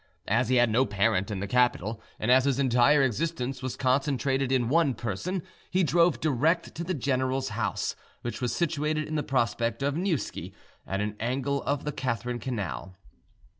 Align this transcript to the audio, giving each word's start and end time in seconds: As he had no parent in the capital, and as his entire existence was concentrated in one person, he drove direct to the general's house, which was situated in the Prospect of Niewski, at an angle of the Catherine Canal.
As 0.27 0.49
he 0.49 0.55
had 0.55 0.71
no 0.71 0.83
parent 0.83 1.29
in 1.29 1.41
the 1.41 1.47
capital, 1.47 2.01
and 2.19 2.31
as 2.31 2.45
his 2.45 2.57
entire 2.57 3.03
existence 3.03 3.61
was 3.61 3.75
concentrated 3.75 4.51
in 4.51 4.67
one 4.67 4.95
person, 4.95 5.43
he 5.69 5.83
drove 5.83 6.19
direct 6.19 6.73
to 6.73 6.83
the 6.83 6.95
general's 6.95 7.49
house, 7.49 7.95
which 8.23 8.41
was 8.41 8.51
situated 8.51 9.07
in 9.07 9.13
the 9.13 9.21
Prospect 9.21 9.83
of 9.83 9.93
Niewski, 9.95 10.55
at 10.87 11.01
an 11.01 11.15
angle 11.19 11.61
of 11.65 11.83
the 11.85 11.91
Catherine 11.91 12.39
Canal. 12.39 12.97